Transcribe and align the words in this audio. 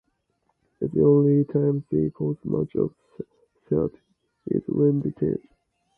The 0.79 0.99
only 1.05 1.43
time 1.43 1.85
they 1.91 2.09
pose 2.09 2.43
much 2.43 2.73
of 2.75 2.91
a 3.19 3.23
threat 3.67 3.91
is 4.47 4.63
when 4.67 4.99
they 5.01 5.11
charge. 5.11 5.47